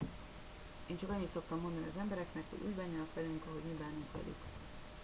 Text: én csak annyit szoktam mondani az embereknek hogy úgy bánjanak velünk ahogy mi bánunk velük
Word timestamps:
én 0.87 0.97
csak 0.97 1.09
annyit 1.09 1.31
szoktam 1.33 1.59
mondani 1.59 1.85
az 1.85 1.99
embereknek 2.01 2.43
hogy 2.49 2.59
úgy 2.67 2.73
bánjanak 2.73 3.13
velünk 3.13 3.43
ahogy 3.49 3.61
mi 3.67 3.73
bánunk 3.73 4.11
velük 4.11 4.37